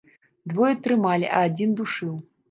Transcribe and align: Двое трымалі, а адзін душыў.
Двое 0.53 0.69
трымалі, 0.87 1.27
а 1.39 1.43
адзін 1.49 1.75
душыў. 1.83 2.17